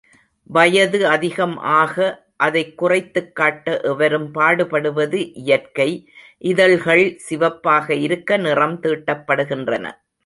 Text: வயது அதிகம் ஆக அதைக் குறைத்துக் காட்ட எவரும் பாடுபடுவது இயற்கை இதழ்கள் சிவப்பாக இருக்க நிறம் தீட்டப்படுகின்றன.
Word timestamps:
வயது 0.43 1.07
அதிகம் 1.07 1.57
ஆக 1.57 1.97
அதைக் 2.37 2.77
குறைத்துக் 2.77 3.35
காட்ட 3.35 3.79
எவரும் 3.79 4.33
பாடுபடுவது 4.33 5.31
இயற்கை 5.33 5.89
இதழ்கள் 6.37 7.17
சிவப்பாக 7.17 7.93
இருக்க 7.93 8.37
நிறம் 8.37 8.79
தீட்டப்படுகின்றன. 8.81 9.85